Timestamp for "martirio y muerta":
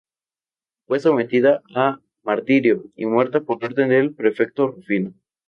2.23-3.41